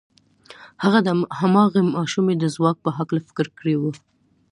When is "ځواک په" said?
2.55-2.89